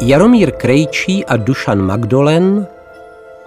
[0.00, 2.66] Jaromír Krejčí a Dušan Magdolen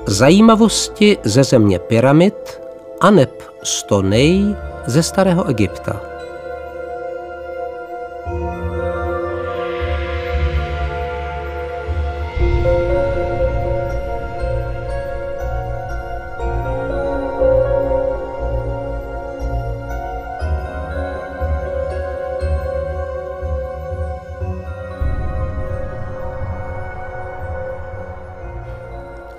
[0.05, 2.61] Zajímavosti ze země pyramid
[3.01, 4.55] a neb stonej
[4.85, 6.12] ze starého Egypta.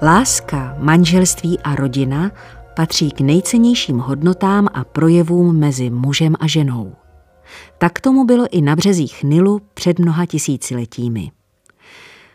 [0.05, 2.31] Láska, manželství a rodina
[2.77, 6.93] patří k nejcennějším hodnotám a projevům mezi mužem a ženou.
[7.79, 11.31] Tak tomu bylo i na březích Nilu před mnoha tisíciletími.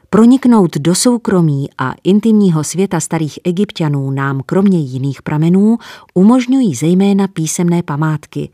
[0.09, 5.77] Proniknout do soukromí a intimního světa starých egyptianů nám kromě jiných pramenů
[6.13, 8.49] umožňují zejména písemné památky.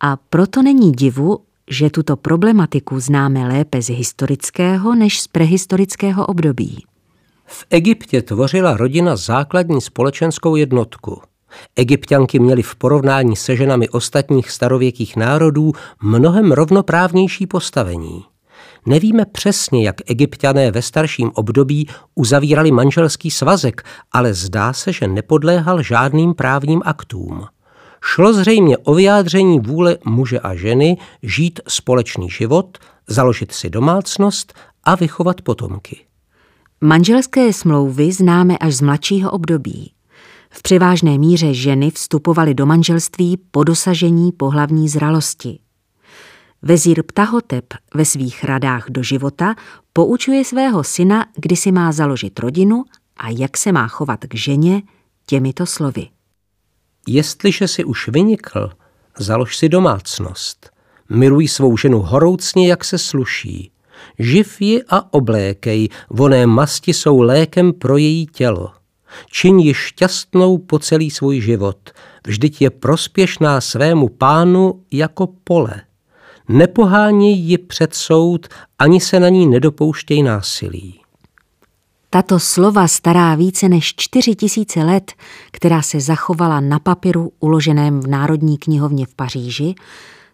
[0.00, 1.38] A proto není divu,
[1.70, 6.84] že tuto problematiku známe lépe z historického než z prehistorického období.
[7.46, 11.22] V Egyptě tvořila rodina základní společenskou jednotku.
[11.76, 15.72] Egyptianky měly v porovnání se ženami ostatních starověkých národů
[16.02, 18.24] mnohem rovnoprávnější postavení.
[18.86, 25.82] Nevíme přesně, jak egyptiané ve starším období uzavírali manželský svazek, ale zdá se, že nepodléhal
[25.82, 27.46] žádným právním aktům.
[28.02, 34.94] Šlo zřejmě o vyjádření vůle muže a ženy žít společný život, založit si domácnost a
[34.94, 36.04] vychovat potomky.
[36.86, 39.92] Manželské smlouvy známe až z mladšího období.
[40.50, 45.58] V převážné míře ženy vstupovaly do manželství po dosažení pohlavní zralosti.
[46.62, 49.54] Vezír Ptahotep ve svých radách do života
[49.92, 52.84] poučuje svého syna, kdy si má založit rodinu
[53.16, 54.82] a jak se má chovat k ženě
[55.26, 56.08] těmito slovy.
[57.08, 58.70] Jestliže si už vynikl,
[59.18, 60.70] založ si domácnost.
[61.08, 63.73] Miluj svou ženu horoucně, jak se sluší.
[64.18, 68.70] Živ ji a oblékej, voné masti jsou lékem pro její tělo.
[69.30, 71.90] Čiň ji šťastnou po celý svůj život,
[72.26, 75.82] vždyť je prospěšná svému pánu jako pole.
[76.48, 78.46] Nepoháněj ji před soud,
[78.78, 81.00] ani se na ní nedopouštěj násilí.
[82.10, 85.12] Tato slova stará více než čtyři tisíce let,
[85.50, 89.74] která se zachovala na papíru uloženém v Národní knihovně v Paříži,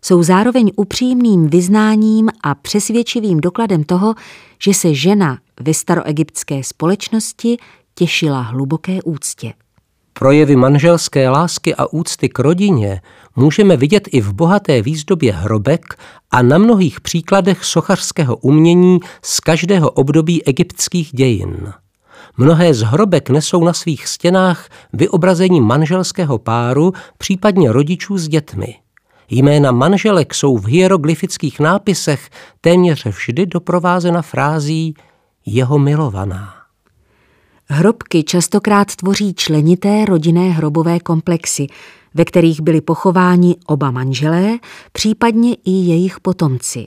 [0.04, 4.14] jsou zároveň upřímným vyznáním a přesvědčivým dokladem toho,
[4.62, 7.56] že se žena ve staroegyptské společnosti
[7.94, 9.52] těšila hluboké úctě.
[10.12, 13.00] Projevy manželské lásky a úcty k rodině
[13.36, 15.98] můžeme vidět i v bohaté výzdobě hrobek
[16.30, 21.72] a na mnohých příkladech sochařského umění z každého období egyptských dějin.
[22.36, 28.74] Mnohé z hrobek nesou na svých stěnách vyobrazení manželského páru, případně rodičů s dětmi.
[29.30, 32.30] Jména manželek jsou v hieroglyfických nápisech
[32.60, 34.94] téměř vždy doprovázena frází
[35.46, 36.54] jeho milovaná.
[37.68, 41.66] Hrobky častokrát tvoří členité rodinné hrobové komplexy,
[42.14, 44.58] ve kterých byli pochováni oba manželé,
[44.92, 46.86] případně i jejich potomci.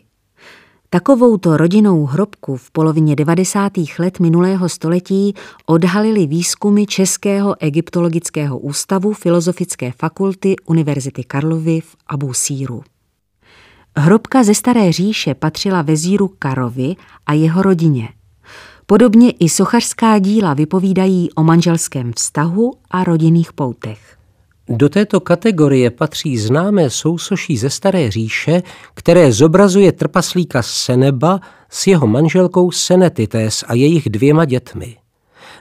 [0.94, 3.72] Takovouto rodinnou hrobku v polovině 90.
[4.00, 5.34] let minulého století
[5.66, 12.84] odhalili výzkumy Českého egyptologického ústavu Filozofické fakulty Univerzity Karlovy v Abu Síru.
[13.98, 18.10] Hrobka ze Staré říše patřila vezíru Karovi a jeho rodině.
[18.86, 24.18] Podobně i sochařská díla vypovídají o manželském vztahu a rodinných poutech.
[24.70, 28.62] Do této kategorie patří známé sousoší ze Staré říše,
[28.94, 34.98] které zobrazuje trpaslíka Seneba s jeho manželkou Senetites a jejich dvěma dětmi.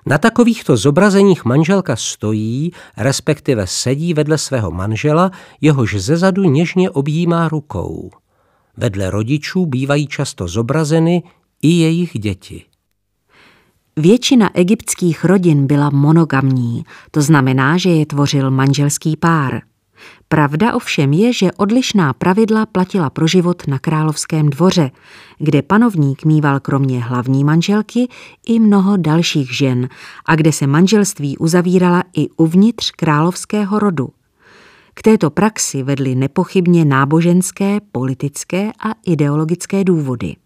[0.07, 5.31] Na takovýchto zobrazeních manželka stojí, respektive sedí vedle svého manžela,
[5.61, 8.11] jehož zezadu něžně objímá rukou.
[8.77, 11.23] Vedle rodičů bývají často zobrazeny
[11.63, 12.65] i jejich děti.
[13.97, 19.63] Většina egyptských rodin byla monogamní, to znamená, že je tvořil manželský pár.
[20.29, 24.91] Pravda ovšem je, že odlišná pravidla platila pro život na královském dvoře,
[25.39, 28.09] kde panovník mýval kromě hlavní manželky
[28.47, 29.89] i mnoho dalších žen
[30.27, 34.09] a kde se manželství uzavírala i uvnitř královského rodu.
[34.95, 40.37] K této praxi vedly nepochybně náboženské, politické a ideologické důvody.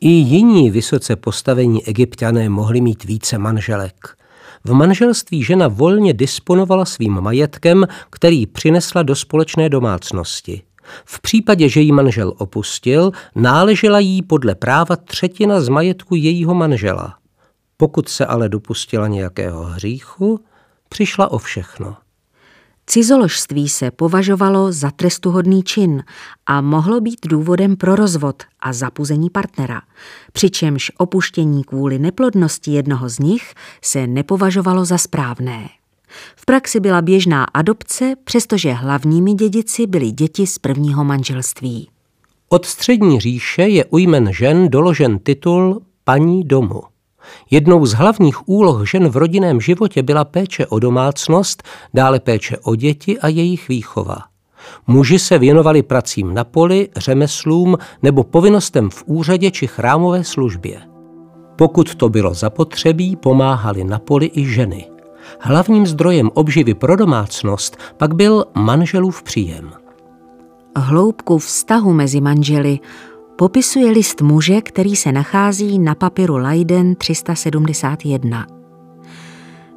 [0.00, 4.16] I jiní vysoce postavení egyptiané mohli mít více manželek.
[4.64, 10.62] V manželství žena volně disponovala svým majetkem, který přinesla do společné domácnosti.
[11.04, 17.18] V případě, že jí manžel opustil, náležela jí podle práva třetina z majetku jejího manžela.
[17.76, 20.40] Pokud se ale dopustila nějakého hříchu,
[20.88, 21.96] přišla o všechno.
[22.86, 26.04] Cizoložství se považovalo za trestuhodný čin
[26.46, 29.82] a mohlo být důvodem pro rozvod a zapuzení partnera,
[30.32, 35.68] přičemž opuštění kvůli neplodnosti jednoho z nich se nepovažovalo za správné.
[36.36, 41.88] V praxi byla běžná adopce, přestože hlavními dědici byly děti z prvního manželství.
[42.48, 46.82] Od střední říše je u jmen žen doložen titul paní domu.
[47.50, 51.62] Jednou z hlavních úloh žen v rodinném životě byla péče o domácnost,
[51.94, 54.16] dále péče o děti a jejich výchova.
[54.86, 60.80] Muži se věnovali pracím na poli, řemeslům nebo povinnostem v úřadě či chrámové službě.
[61.56, 64.90] Pokud to bylo zapotřebí, pomáhali na poli i ženy.
[65.40, 69.72] Hlavním zdrojem obživy pro domácnost pak byl manželův příjem.
[70.76, 72.78] Hloubku vztahu mezi manželi
[73.36, 78.46] popisuje list muže, který se nachází na papiru Leiden 371.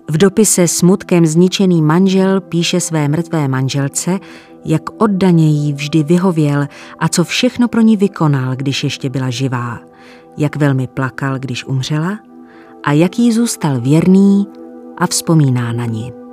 [0.10, 4.20] V dopise smutkem zničený manžel píše své mrtvé manželce,
[4.66, 6.68] jak oddaně jí vždy vyhověl
[7.00, 9.80] a co všechno pro ní vykonal, když ještě byla živá,
[10.38, 12.20] jak velmi plakal, když umřela
[12.84, 14.48] a jak jí zůstal věrný
[14.98, 16.27] a vzpomíná na ní.